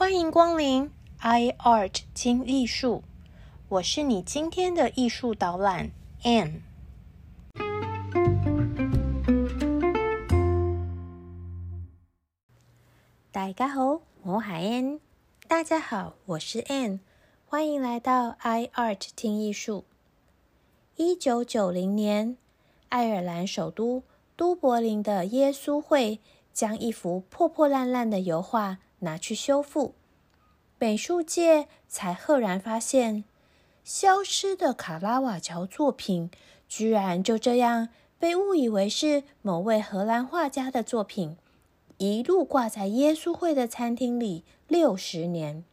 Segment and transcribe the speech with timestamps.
[0.00, 3.02] 欢迎光临 iArt 听艺术，
[3.68, 5.90] 我是你今天的艺术导览
[6.22, 6.60] Anne。
[13.32, 15.00] 大家好，我海 Anne。
[15.48, 17.00] 大家好，我是 Anne。
[17.44, 19.84] 欢迎来到 iArt 听艺术。
[20.94, 22.36] 一九九零年，
[22.88, 24.04] 爱尔兰首都
[24.36, 26.20] 都柏林的耶稣会
[26.52, 29.94] 将一幅破破烂烂的油画拿去修复，
[30.78, 33.24] 美术界才赫然发现，
[33.84, 36.30] 消失的卡拉瓦乔作品
[36.68, 41.36] 居然就这样被误以为是某位荷兰画家的作品，
[41.96, 45.64] 一路挂在耶稣会的餐厅里六十年。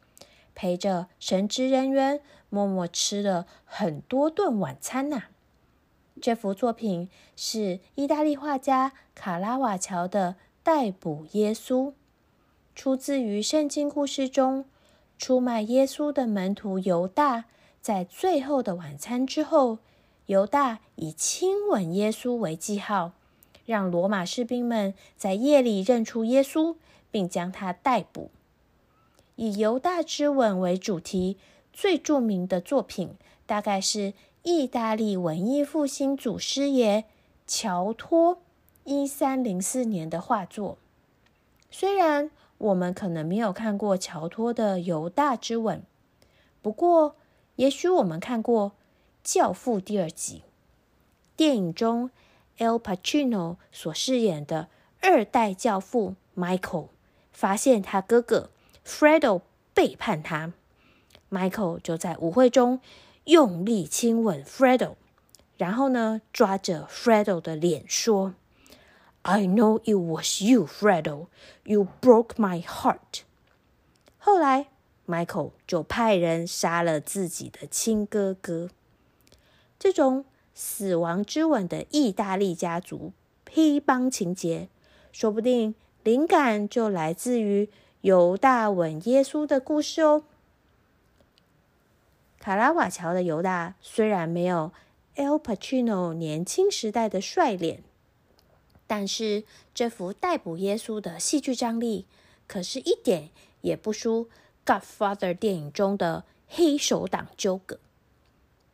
[0.53, 5.23] 陪着神职人员默默吃了很多顿晚餐呐。
[6.21, 11.87] 这幅作品是意大利画家卡拉瓦乔的《逮捕耶稣》，
[12.75, 14.65] 出自于圣经故事中，
[15.17, 17.45] 出卖耶稣的门徒犹大，
[17.81, 19.79] 在最后的晚餐之后，
[20.25, 23.13] 犹大以亲吻耶稣为记号，
[23.65, 26.75] 让罗马士兵们在夜里认出耶稣，
[27.09, 28.29] 并将他逮捕。
[29.37, 31.37] 以犹大之吻为主题，
[31.71, 37.05] 最著名的作品大概是意大利文艺复兴祖师爷
[37.47, 38.41] 乔托
[38.83, 40.77] 一三零四年的画作。
[41.71, 45.83] 虽然我们可能没有看过乔托的犹大之吻，
[46.61, 47.15] 不过
[47.55, 48.71] 也许我们看过
[49.23, 50.43] 《教父》第二集，
[51.35, 52.09] 电影中
[52.57, 54.69] ，El Pacino 所饰演的
[55.01, 56.87] 二代教父 Michael
[57.31, 58.49] 发现他哥哥。
[58.87, 59.41] Fredo
[59.73, 60.53] 背叛他
[61.31, 62.79] ，Michael 就在舞会中
[63.23, 64.93] 用力亲吻 Fredo，
[65.57, 68.35] 然后呢，抓着 Fredo 的脸说
[69.25, 71.27] ：“I know it was you, Fredo.
[71.63, 73.23] You broke my heart.”
[74.17, 74.67] 后来
[75.07, 78.69] ，Michael 就派人杀了自己的亲哥哥。
[79.79, 83.13] 这种死亡之吻的意大利家族
[83.51, 84.69] 黑帮情节，
[85.11, 87.69] 说不定灵感就来自于。
[88.01, 90.25] 犹大吻耶稣的故事哦。
[92.37, 94.71] 卡拉瓦乔的犹大虽然没有
[95.15, 97.81] El Pacino 年轻时代的帅脸，
[98.87, 102.05] 但是这幅逮捕耶稣的戏剧张力
[102.47, 103.29] 可是一点
[103.61, 104.29] 也不输
[104.79, 107.79] 《Godfather》电影中的黑手党纠葛。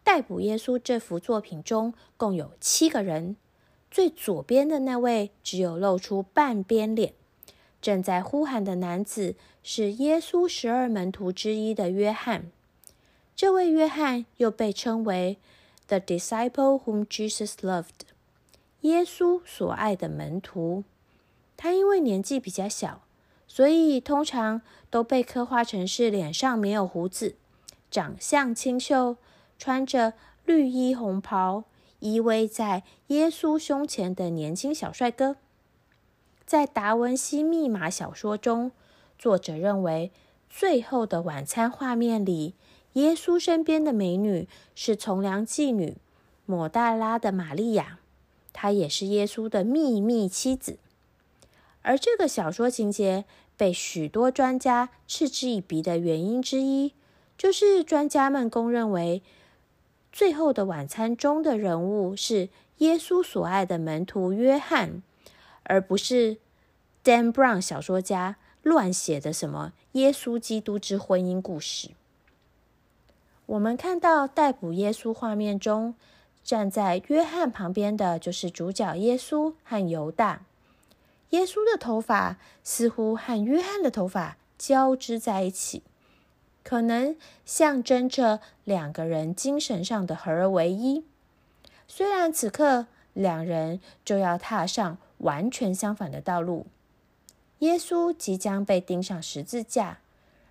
[0.04, 3.38] 逮捕耶稣这幅作品中共有七个人，
[3.90, 7.14] 最左边的那位只有露出半边脸。
[7.82, 12.52] 正在呼喊的男子是耶稣十二门徒之一的约翰。
[13.36, 15.38] 这位约翰又被称为
[15.88, 18.11] “the disciple whom Jesus loved”，
[18.82, 20.84] 耶稣所爱的门徒。
[21.58, 23.02] 他因为年纪比较小，
[23.48, 27.36] 所以通常都被刻画成是脸上没有胡子、
[27.92, 29.18] 长相清秀、
[29.60, 30.14] 穿着
[30.46, 31.66] 绿衣红袍、
[32.00, 35.36] 依偎在耶稣胸前的年轻小帅哥。
[36.44, 38.72] 在达文西密码小说中，
[39.18, 40.12] 作者认为，
[40.50, 42.56] 最后的晚餐画面里，
[42.94, 45.96] 耶稣身边的美女是从良妓女
[46.46, 48.00] 抹大拉的玛利亚，
[48.54, 50.78] 她也是耶稣的秘密妻子。
[51.82, 53.26] 而这个小说情节
[53.58, 56.94] 被许多专家嗤之以鼻的原因之一，
[57.38, 59.22] 就是专家们公认为，
[60.12, 65.02] 最后的晚餐中的人物是耶稣所爱的门徒约翰。
[65.64, 66.38] 而不是
[67.04, 71.92] Dan Brown 小说家乱写的什么耶稣基督之婚姻故事。
[73.46, 75.96] 我们看到逮捕耶稣画面中，
[76.44, 80.46] 站在约翰旁边的就是主角耶稣和犹大。
[81.30, 85.84] 耶稣的头发似乎和约翰的头发交织在一起，
[86.64, 87.16] 可能
[87.46, 91.06] 象征着两个人精神上的合而为一。
[91.88, 94.98] 虽然此刻两人就要踏上。
[95.22, 96.66] 完全相反的道路。
[97.60, 100.00] 耶稣即将被钉上十字架，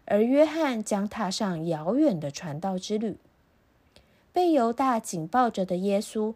[0.05, 3.17] 而约翰将踏上遥远的传道之旅。
[4.33, 6.35] 被犹大紧抱着的耶稣，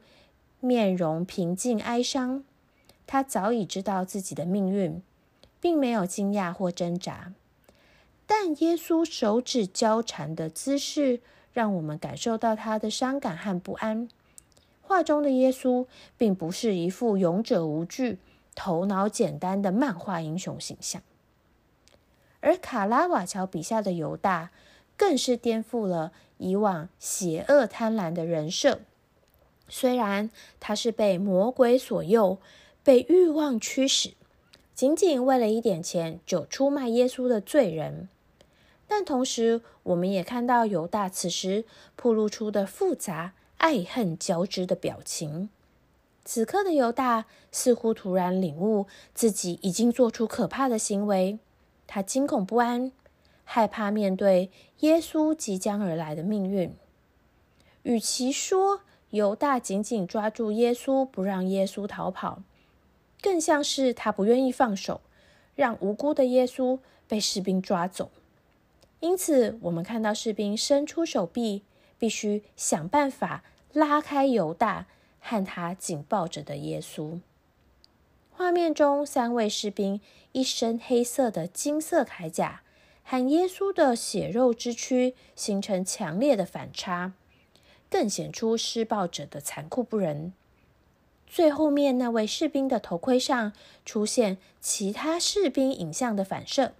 [0.60, 2.44] 面容平静哀伤。
[3.06, 5.02] 他早已知道自己的命运，
[5.60, 7.32] 并没有惊讶或挣扎。
[8.26, 11.20] 但耶稣手指交缠的姿势，
[11.52, 14.08] 让我们感受到他的伤感和不安。
[14.80, 15.86] 画中的耶稣
[16.16, 18.18] 并不是一副勇者无惧、
[18.54, 21.02] 头脑简单的漫画英雄形象，
[22.40, 24.50] 而卡拉瓦乔笔下的犹大
[24.96, 26.12] 更是颠覆了
[26.44, 28.80] 以往邪恶贪婪的人设。
[29.68, 30.30] 虽然
[30.60, 32.38] 他是被魔鬼所诱、
[32.82, 34.12] 被欲望驱使，
[34.74, 38.08] 仅仅为了一点钱就出卖耶稣的罪人，
[38.86, 41.64] 但同时，我们也看到犹大此时
[41.96, 45.48] 暴露出的复杂、爱恨交织的表情。
[46.26, 51.38] 此刻的犹大似乎突然领悟自己已经做出可怕的行为，
[51.86, 52.92] 他惊恐不安，
[53.44, 54.50] 害怕面对
[54.80, 56.74] 耶稣即将而来的命运。
[57.82, 58.80] 与其说
[59.10, 62.42] 犹大紧紧抓住耶稣不让耶稣逃跑，
[63.22, 65.00] 更像是他不愿意放手，
[65.54, 68.10] 让无辜的耶稣被士兵抓走。
[69.00, 71.62] 因此，我们看到士兵伸出手臂，
[71.98, 74.86] 必须想办法拉开犹大
[75.20, 77.20] 和他紧抱着的耶稣。
[78.32, 80.00] 画面中，三位士兵
[80.32, 82.62] 一身黑色的金色铠甲，
[83.04, 87.12] 和耶稣的血肉之躯形成强烈的反差，
[87.88, 90.32] 更显出施暴者的残酷不仁。
[91.28, 93.52] 最后面那位士兵的头盔上
[93.84, 96.72] 出现其他士兵影像的反射，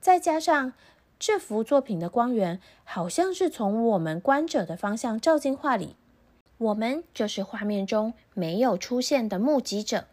[0.00, 0.72] 再加上。
[1.18, 5.96] 这幅作品的光源好像是从我们观者的方向照进画里，
[6.58, 10.08] 我们就是画面中没有出现的目击者，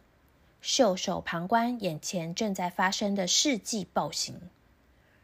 [0.62, 4.40] 袖手旁观眼前正在发生的世纪暴行。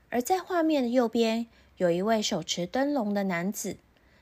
[0.09, 1.47] 而在画面的右边，
[1.77, 3.77] 有一位手持灯笼的男子，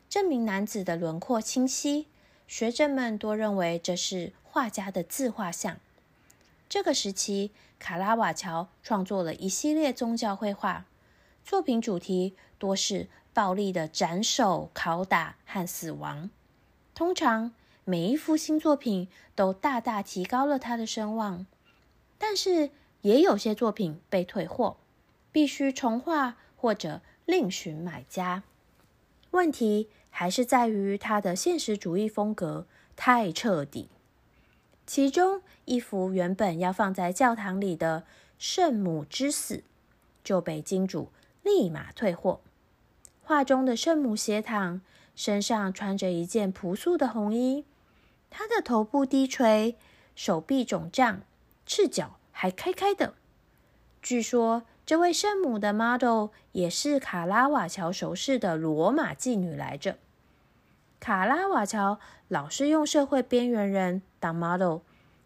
[0.09, 2.07] 这名男子的轮廓清晰，
[2.47, 5.77] 学者们多认为这是画家的自画像。
[6.69, 10.85] 这个时期，卡拉瓦乔创作了一系列宗教绘画。
[11.45, 16.29] 作品主题多是暴力的斩首、拷打和死亡。
[16.93, 17.53] 通常
[17.85, 21.45] 每一幅新作品都大大提高了他的声望，
[22.17, 24.75] 但是也有些作品被退货，
[25.31, 28.43] 必须重画或者另寻买家。
[29.31, 32.65] 问题还是在于他的现实主义风格
[32.95, 33.89] 太彻底。
[34.85, 38.01] 其中一幅原本要放在教堂里的
[38.39, 39.55] 《圣母之死》
[40.23, 41.09] 就被金主。
[41.43, 42.41] 立马退货。
[43.23, 44.81] 画中的圣母斜躺，
[45.15, 47.63] 身上穿着一件朴素的红衣，
[48.29, 49.77] 她的头部低垂，
[50.13, 51.21] 手臂肿胀，
[51.65, 53.13] 赤脚还开开的。
[54.01, 59.97] 据说这位圣母的 model 也是卡拉瓦乔熟识的罗马妓女来着。
[61.01, 61.99] 卡拉瓦乔
[62.29, 64.77] 老是用社会边缘人当 model，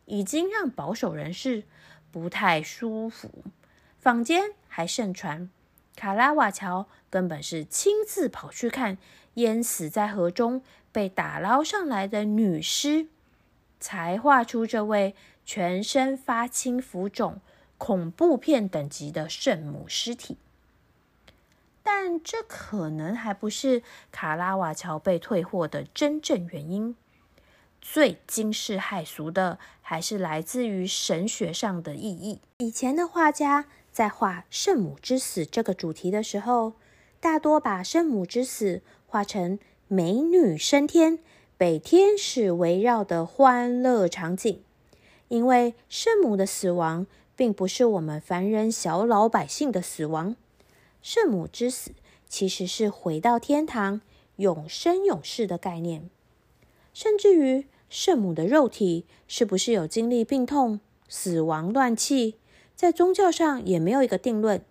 [0.06, 1.66] 已经让保守人士
[2.12, 3.30] 不太舒服。
[4.00, 5.48] 坊间还盛传。
[5.96, 8.98] 卡拉瓦乔根本是亲自跑去看
[9.36, 13.06] 淹死在河中被打捞上来的女尸，
[13.80, 15.13] 才画出这位
[15.46, 17.40] 全身发青浮肿、
[17.83, 20.38] 恐怖片等级的圣母尸体。
[21.81, 23.81] 但这可能还不是
[24.12, 26.95] 卡拉瓦乔被退货的真正原因。
[27.81, 32.39] 最惊世骇俗的，还是来自于神学上的意义。
[32.60, 33.66] 以前的画家。
[33.92, 36.72] 在画圣母之死这个主题的时候，
[37.19, 41.19] 大多把圣母之死画成美女升天、
[41.57, 44.63] 被天使围绕的欢乐场景。
[45.27, 47.06] 因为圣母的死亡
[47.41, 50.35] 并不是我们凡人小老百姓的死亡，
[51.01, 51.89] 圣母之死
[52.29, 54.01] 其实是回到天堂、
[54.35, 56.07] 永生永世的概念。
[56.93, 60.79] 甚至于圣母的肉体是不是有经历病痛、
[61.09, 62.35] 死亡、断气？
[62.75, 64.63] 在宗教上也没有一个定论。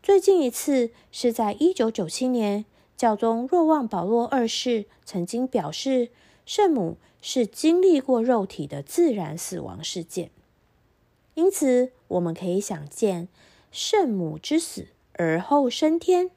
[0.00, 2.64] 最近一次是在一九九七年，
[2.96, 6.10] 教宗若望保禄二世曾经表示，
[6.46, 10.30] 圣母是经历过肉体的自然死亡事件。
[11.38, 13.28] 因此，我们可以想见，
[13.70, 16.32] 圣母之死而后升天，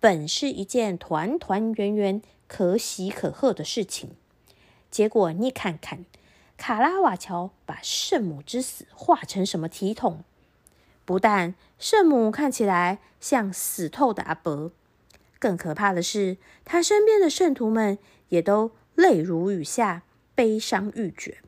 [0.00, 4.12] 本是一件团团圆圆、可喜可贺的事情。
[4.90, 6.06] 结果，你看看，
[6.56, 10.24] 卡拉瓦乔把圣母之死画成什么体统？
[11.04, 14.72] 不但圣母看起来像死透的阿伯，
[15.38, 17.98] 更可怕的是，他身边的圣徒们
[18.30, 20.04] 也都泪如雨下，
[20.34, 21.42] 悲伤欲绝。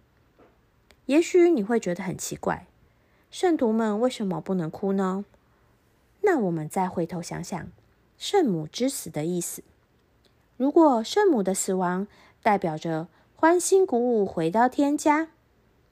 [1.06, 2.66] 也许你会觉得很奇怪，
[3.33, 5.25] 圣徒们为什么不能哭呢？
[6.21, 7.67] 那我们再回头想想，
[8.17, 9.65] 圣母之死的意思。
[10.57, 12.07] 如果圣母的死亡
[12.43, 15.31] 代表着欢欣鼓舞回到天家，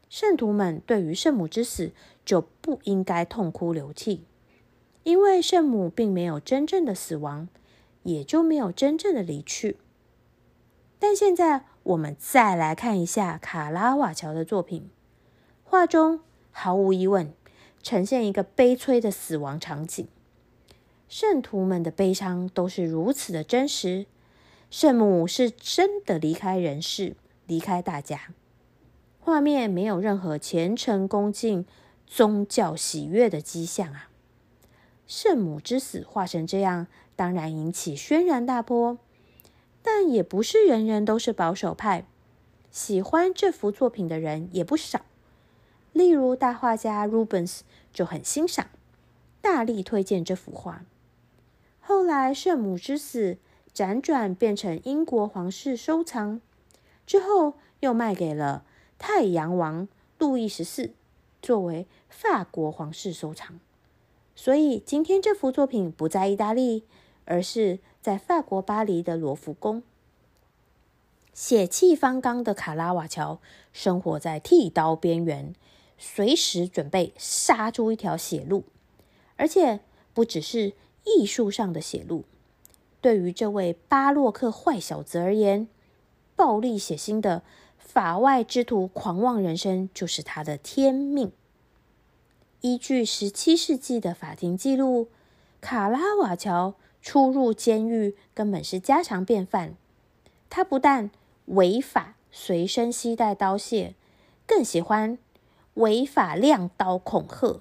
[0.09, 1.91] 圣徒们对于圣母之死。
[2.23, 4.25] 就不应该痛哭流涕，
[5.03, 7.49] 因为圣母并没有真正的死亡，
[8.05, 9.79] 也就没有真正的离去。
[11.01, 14.91] 但现在我们再来看一下卡拉瓦乔的作品，
[15.65, 17.33] 画中毫无疑问
[17.83, 20.07] 呈现一个悲催的死亡场景，
[21.09, 24.07] 圣徒们的悲伤都是如此的真实，
[24.71, 27.16] 圣母是真的离开人世，
[27.47, 28.35] 离开大家。
[29.19, 31.66] 画面没有任何虔诚恭敬。
[32.12, 34.11] 宗教喜悦的迹象啊！
[35.07, 38.99] 圣母之死画成这样，当然引起轩然大波。
[39.80, 42.04] 但也不是人人都是保守派，
[42.73, 45.02] 喜欢这幅作品的人也不少。
[45.93, 47.61] 例如大画家 Rubens
[47.93, 48.69] 就很欣赏，
[49.41, 50.85] 大力推荐这幅画。
[51.81, 53.39] 后来圣母之死
[53.75, 56.41] 辗转变成英国皇室收藏，
[57.07, 58.65] 之后又卖给了
[58.99, 60.93] 太阳王路易十四，
[61.43, 63.59] 作为法国皇室收藏。
[64.37, 66.85] 所以今天这幅作品不在意大利，
[67.25, 69.83] 而是在法国巴黎的罗浮宫。
[71.35, 73.41] 血气方刚的卡拉瓦乔
[73.73, 75.55] 生活在剃刀边缘，
[76.00, 78.64] 随时准备杀出一条血路，
[79.37, 79.78] 而且
[80.12, 80.73] 不只是。
[81.02, 82.26] 艺术上的血路，
[83.00, 85.66] 对于这位巴洛克坏小子而言，
[86.37, 87.42] 暴力血腥的
[87.78, 91.33] 法外之徒狂妄人生就是他的天命。
[92.61, 95.09] 依据十七世纪的法庭记录，
[95.62, 99.75] 卡拉瓦乔出入监狱根本是家常便饭。
[100.50, 101.11] 他不但
[101.47, 103.95] 违法随身携带刀械，
[104.47, 105.16] 更喜欢
[105.75, 107.61] 违法亮刀恐吓、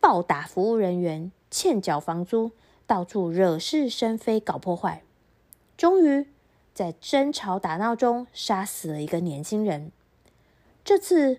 [0.00, 1.32] 暴打服务人员。
[1.48, 2.50] 欠缴房租，
[2.86, 5.04] 到处惹是生非，搞破坏。
[5.76, 6.26] 终于
[6.74, 9.92] 在争吵打闹中杀死了一个年轻人。
[10.84, 11.38] 这次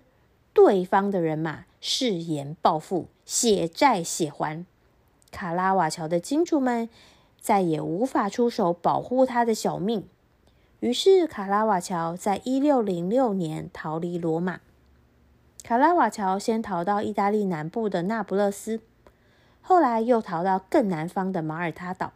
[0.54, 4.64] 对方的人马誓言报复，血债血还。
[5.30, 6.88] 卡拉瓦乔的金主们
[7.38, 10.08] 再也无法出手保护他的小命。
[10.80, 14.60] 于是卡拉瓦乔在一六零六年逃离罗马。
[15.62, 18.80] 卡拉瓦乔先逃到意大利南部的那不勒斯。
[19.60, 22.12] 后来又逃到更南方的马耳他岛，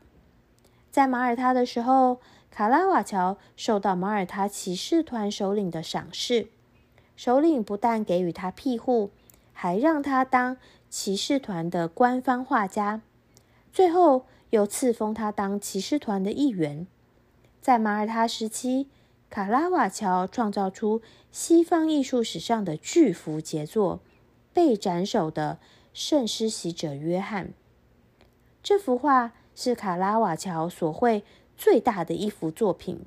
[0.91, 2.19] 在马耳他的时候，
[2.51, 6.49] 卡拉瓦乔受到马耳他骑士团首领的赏识。
[7.15, 9.11] 首领不但给予他庇护，
[9.53, 10.57] 还让他当
[10.89, 13.03] 骑士团的官方画家，
[13.71, 16.87] 最后又赐封他当骑士团的一员。
[17.61, 18.89] 在马耳他时期，
[19.29, 24.01] 卡拉瓦乔创造出西方艺术史上的巨幅杰作——
[24.53, 25.59] 被斩首的。
[25.95, 27.53] 圣施洗者约翰，
[28.63, 31.23] 这幅画是卡拉瓦乔所绘
[31.55, 33.05] 最大的一幅作品，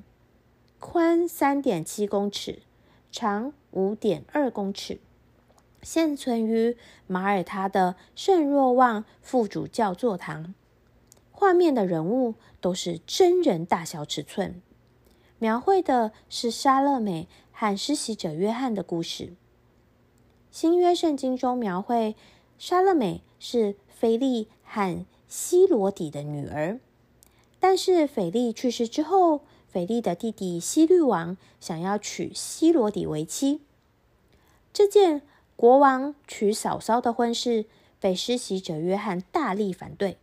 [0.79, 2.59] 宽三点七公尺，
[3.11, 4.99] 长五点二公尺，
[5.81, 6.77] 现存于
[7.07, 10.53] 马耳他的圣若望副主教座堂。
[11.31, 14.61] 画面的人物都是真人大小尺寸，
[15.39, 19.33] 描绘的是莎乐美和施洗者约翰的故事。
[20.51, 22.15] 新约圣经中描绘。
[22.57, 26.79] 莎乐美是腓力和希罗底的女儿，
[27.59, 33.59] 但是腓力去世之后，腓力的弟弟希律王想要娶希罗底为妻。
[34.71, 35.21] 这件
[35.57, 37.65] 国王娶嫂嫂的婚事
[37.99, 40.17] 被施洗者约翰大力反对，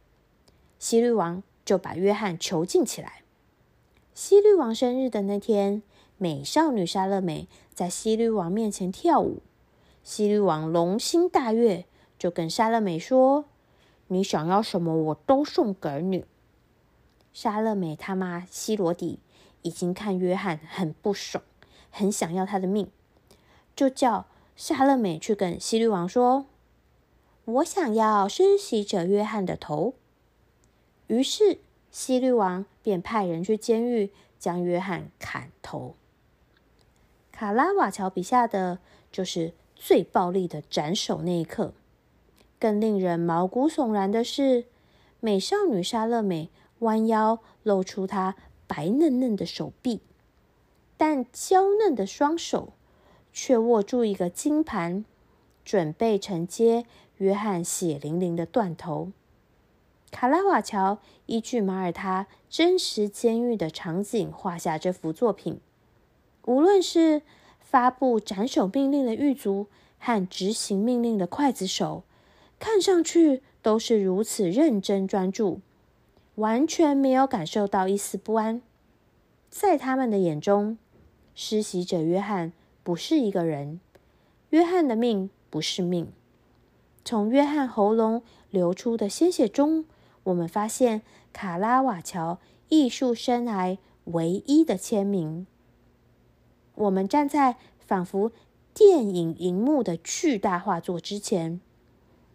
[0.79, 3.23] 希律王就把约翰囚禁起来。
[4.15, 5.83] 希律王生日的那天，
[6.23, 9.43] 美少女莎乐美在希律王面前跳舞，
[10.05, 11.85] 希律王龙心大悦。
[12.17, 13.47] 就跟莎乐美说
[14.07, 16.25] ：“你想要什么，我都送给你。”
[17.35, 19.19] 莎乐美他妈希罗底
[19.63, 21.43] 已经看约翰很不爽，
[21.91, 22.89] 很想要他的命，
[23.75, 26.47] 就叫莎乐美去跟希律王说
[27.47, 29.95] ：“我想要施洗者约翰的头。”
[31.09, 31.59] 于是
[31.91, 35.97] 希律王便派人去监狱将约翰砍头。
[37.43, 38.79] 卡拉瓦乔笔下的
[39.11, 41.75] 就是最暴力的斩首那一刻。
[42.61, 44.67] 更令人毛骨悚然的是，
[45.19, 48.37] 美少女莎乐美弯腰露出她
[48.69, 50.03] 白嫩嫩的手臂，
[50.97, 52.75] 但娇嫩的双手
[53.33, 55.05] 却握住一个金盘，
[55.65, 59.11] 准备承接约翰血淋淋的断头。
[60.13, 65.61] 卡拉瓦乔依据马耳他真实监狱的场景画下这幅作品，
[66.45, 67.23] 无论是
[67.61, 69.67] 发布斩首命令的狱卒
[69.99, 72.05] 和执行命令的刽子手。
[72.59, 75.61] 看上去都是如此认真专注，
[76.37, 78.63] 完全没有感受到一丝不安。
[79.51, 80.79] 在他们的眼中，
[81.35, 82.53] 施洗者约翰
[82.85, 83.81] 不是一个人，
[84.51, 86.13] 约翰的命不是命。
[87.05, 89.85] 从约翰喉咙流出的鲜血中，
[90.23, 95.49] 我们发现卡拉瓦乔艺术生涯唯一的签名。
[96.75, 98.33] 我们站在仿佛
[98.73, 101.61] 电影荧幕的巨大画作之前。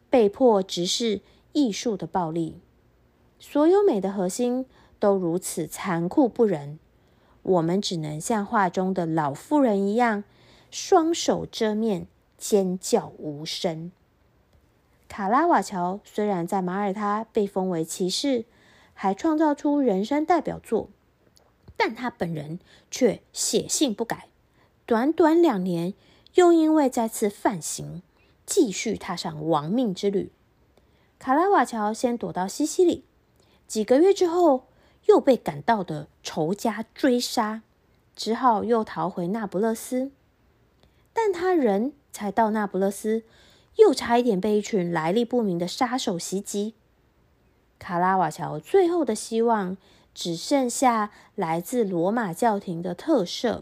[0.09, 1.19] 被迫直视
[1.51, 2.61] 艺术的暴力，
[3.39, 4.65] 所有美的核心
[4.99, 6.79] 都如此残酷不仁。
[7.43, 10.23] 我们只能像画中的老妇人一样，
[10.71, 13.91] 双手遮面，尖叫无声。
[15.09, 18.45] 卡拉瓦乔虽然在马耳他被封为骑士，
[18.93, 20.89] 还创造出人生代表作，
[21.77, 22.59] 但他本人
[22.91, 24.27] 却写性不改。
[24.85, 25.93] 短短两年，
[26.33, 28.01] 又因为再次犯行，
[28.45, 30.31] 继续踏上亡命之旅。
[31.17, 33.05] 卡拉瓦乔先躲到西西里，
[33.67, 34.65] 几个月之后，
[35.05, 37.61] 又被赶到的仇家追杀，
[38.15, 40.11] 只好又逃回那不勒斯。
[41.13, 43.23] 但他人才到那不勒斯。
[43.77, 46.73] 又差一点被一群来历不明的杀手袭击。
[47.77, 49.77] 卡拉瓦乔最后的希望
[50.17, 53.61] 只剩下来自罗马教廷的特赦，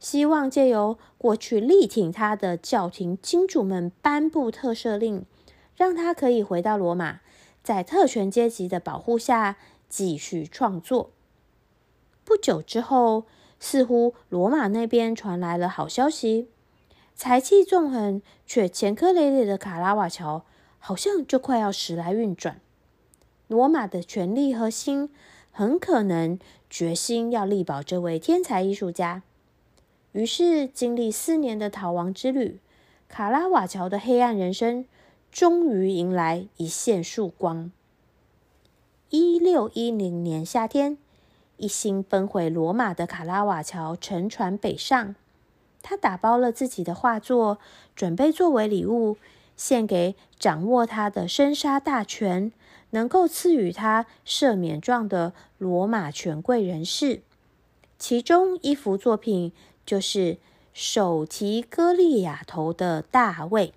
[0.00, 5.26] 希望借由过去力挺他的教廷金主们颁布特赦令，
[5.76, 7.20] 让他可以回到罗马，
[7.62, 11.10] 在特权阶级的保护下继续创作。
[12.24, 13.24] 不久之后，
[13.60, 16.48] 似乎罗马那边传来了好消息。
[17.14, 20.46] 才气纵横却前科累累的卡拉瓦乔，
[20.78, 22.62] 好像就快要时来运转。
[23.46, 25.10] 罗马的权力核心
[25.58, 29.22] 很可能决心要力保这位天才艺术家。
[30.12, 32.60] 于是，经历四年的逃亡之旅，
[33.08, 34.84] 卡拉瓦乔的黑暗人生
[35.32, 37.72] 终于迎来一线曙光。
[39.08, 40.98] 一六一零年夏天，
[41.56, 45.14] 一心奔回罗马的卡拉瓦乔乘船北上。
[45.80, 47.56] 他打包了自己的画作，
[47.94, 49.16] 准备作为礼物
[49.56, 52.52] 献给掌握他的生杀大权、
[52.90, 57.22] 能够赐予他赦免状的罗马权贵人士。
[57.98, 59.52] 其中一幅作品
[59.84, 60.38] 就是
[60.72, 63.72] 手提歌利亚头的大卫。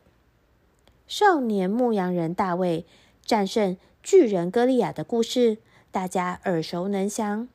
[1.07, 2.85] 少年牧羊人大卫
[3.25, 5.57] 战胜巨人歌利亚的故事，
[5.91, 7.47] 大家耳熟能详。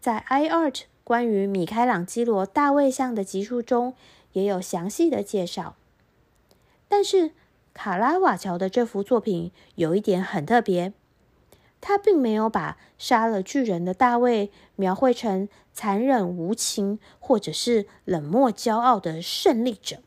[0.00, 0.82] 在 iArt。
[1.04, 3.94] 关于米开朗基罗大卫像的集数中
[4.34, 5.74] 也有详细的介绍，
[6.88, 7.32] 但是
[7.74, 10.92] 卡拉瓦乔的这幅作品有一点很特别，
[11.80, 20.02] 他并没有把杀了巨人的大卫描绘成残忍无情或者是冷漠骄傲的胜利者，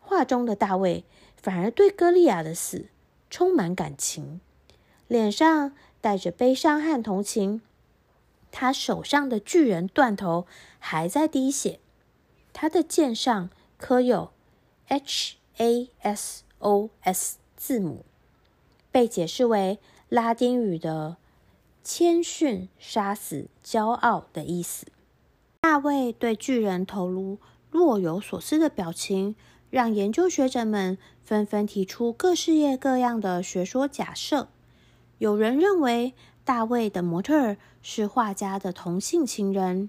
[0.00, 1.04] 画中的大卫
[1.36, 2.86] 反而对歌利亚的死
[3.28, 4.40] 充满感情，
[5.06, 7.60] 脸上带着悲伤和同情。
[8.50, 10.46] 他手上的巨人断头
[10.78, 11.80] 还在滴血，
[12.52, 14.30] 他的剑上刻有
[14.86, 18.04] H A S O S 字母，
[18.90, 21.18] 被解释为拉丁语的
[21.84, 24.86] “谦逊杀死骄傲”的意思。
[25.60, 27.38] 大卫对巨人头颅
[27.70, 29.36] 若有所思的表情，
[29.68, 34.48] 让研究学者们纷纷提出各式各样的学说假设。
[35.18, 36.14] 有人认为。
[36.46, 39.88] 大卫的模特儿是画家的同性情人，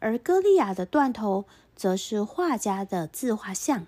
[0.00, 1.44] 而歌利亚的断头
[1.76, 3.86] 则是画家的自画像。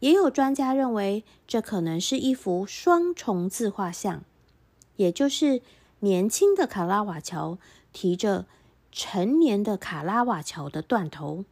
[0.00, 4.22] 也有专家认为，这可能是一幅双重自画像，
[4.96, 5.62] 也就是
[6.00, 7.58] 年轻的卡拉瓦乔
[7.92, 8.46] 提着
[8.92, 11.44] 成年的卡拉瓦乔的断头。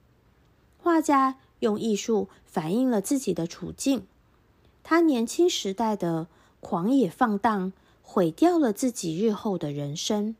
[0.78, 4.06] 画家用艺术反映了自己的处境，
[4.82, 6.28] 他年轻时代的
[6.60, 7.72] 狂野放荡。
[8.08, 10.36] 毁掉了自己日后的人生。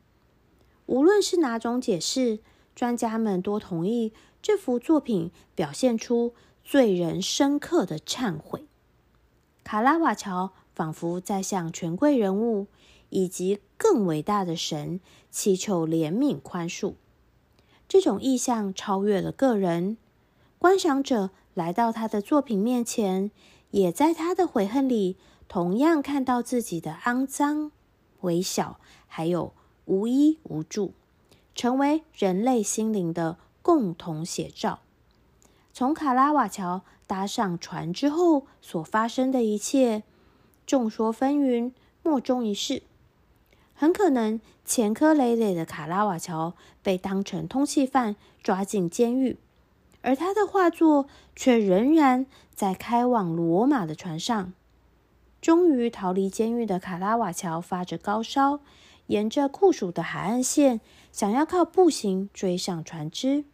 [0.85, 2.39] 无论是哪种解释，
[2.73, 6.33] 专家们都同意这幅作品表现出
[6.69, 8.67] 罪人深刻的忏悔。
[9.63, 12.67] 卡拉瓦乔仿佛在向权贵人物
[13.07, 14.99] 以及更伟大的神
[15.31, 16.95] 祈求怜悯宽恕。
[17.87, 19.95] 这种意象超越了个人，
[20.59, 23.31] 观赏者来到他的作品面前，
[23.71, 25.15] 也在他的悔恨里。
[25.47, 27.71] 同样看到自己的肮脏、
[28.19, 29.53] 微小，还有
[29.85, 30.91] 无依无助，
[31.55, 34.81] 成为人类心灵的共同写照。
[35.77, 40.01] 从卡拉瓦乔搭上船之后所发生的一切，
[40.65, 42.81] 众说纷纭，莫衷一是。
[43.75, 49.37] 很可能前科累累的卡拉瓦乔被当成通缉犯抓进监狱，
[50.01, 54.53] 而他的画作却仍然在开往罗马的船上。
[55.39, 58.61] 终于逃离监狱的卡拉瓦乔发着高烧，
[59.05, 63.45] 沿着酷暑的海岸线，想要靠步行追上船只。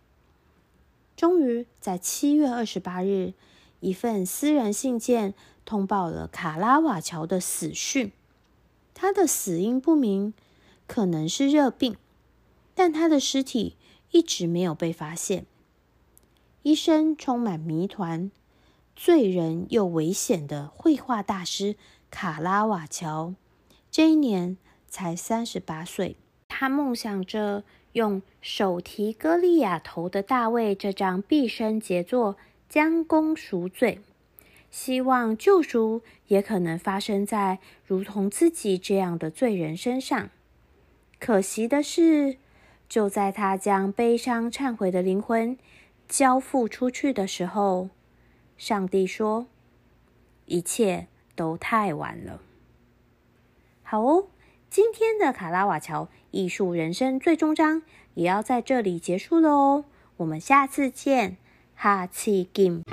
[1.15, 3.33] 终于在七月二十八日，
[3.79, 5.33] 一份私人信件
[5.65, 8.11] 通报了卡拉瓦乔的死讯。
[8.93, 10.33] 他的死因不明，
[10.87, 11.97] 可能是热病，
[12.73, 13.75] 但他的尸体
[14.11, 15.45] 一直没有被发现。
[16.61, 18.31] 医生充满谜团。
[18.95, 21.75] 醉人又危险的绘画大师
[22.11, 23.33] 卡拉瓦乔，
[23.89, 24.55] 这一年
[24.87, 26.15] 才三十八岁。
[26.47, 34.01] 他梦想着用手提歌利亚头的大卫这张毕生杰作将功赎罪，
[34.69, 40.29] 希望救赎也可能发生在如同自己这样的罪人身上。
[41.19, 42.37] 可惜的是，
[42.89, 45.57] 就在他将悲伤忏悔的灵魂
[46.07, 47.89] 交付出去的时候，
[48.57, 49.45] 上帝说
[50.47, 52.41] ：“一切都太晚了。”
[53.83, 54.27] 好哦，
[54.73, 57.83] 今天的卡拉瓦乔艺术人生最终章
[58.15, 59.85] 也要在这里结束了哦。
[60.17, 61.37] 我们下次见，
[61.75, 62.83] 哈气金。